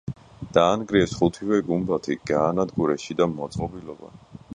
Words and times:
დაანგრიეს 0.53 1.11
ხუთივე 1.19 1.59
გუმბათი, 1.67 2.17
გაანადგურეს 2.31 3.05
შიდა 3.09 3.29
მოწყობილობა. 3.35 4.11